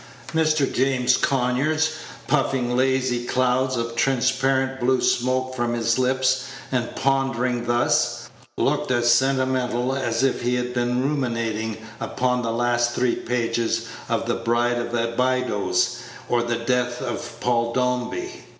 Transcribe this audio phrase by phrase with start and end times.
[0.33, 0.65] Mr.
[0.73, 1.91] James Conyers,
[2.25, 8.27] puffing lazy clouds of transparent blue smoke from his lips, and pondering thus,
[8.57, 14.25] looked as sentimental as if he had been ruminating upon the last three pages of
[14.25, 18.45] the Bride of Abydos, or the death of Paul Dombey.